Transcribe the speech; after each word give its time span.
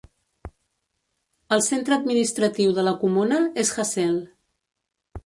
El 1.57 1.61
centre 1.65 1.97
administratiu 1.97 2.73
de 2.79 2.87
la 2.87 2.95
comuna 3.05 3.39
és 3.65 3.73
Hassel. 3.85 4.17